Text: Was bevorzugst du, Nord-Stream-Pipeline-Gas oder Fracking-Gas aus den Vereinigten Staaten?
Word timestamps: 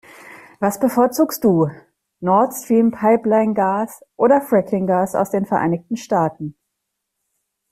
Was 0.59 0.79
bevorzugst 0.79 1.43
du, 1.43 1.69
Nord-Stream-Pipeline-Gas 2.21 4.01
oder 4.15 4.41
Fracking-Gas 4.41 5.13
aus 5.13 5.29
den 5.29 5.45
Vereinigten 5.45 5.95
Staaten? 5.95 6.55